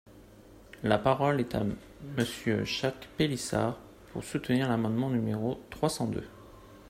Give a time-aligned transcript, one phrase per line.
[0.81, 1.61] La parole est à
[2.17, 3.77] Monsieur Jacques Pélissard,
[4.11, 6.25] pour soutenir l’amendement numéro trois cent deux.